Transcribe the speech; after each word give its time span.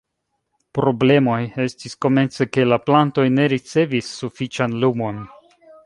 Problemoj 0.77 1.35
estis 1.67 1.95
komence, 2.07 2.49
ke 2.57 2.67
la 2.73 2.81
plantoj 2.89 3.29
ne 3.37 3.47
ricevis 3.57 4.13
sufiĉan 4.23 4.79
lumon. 4.85 5.27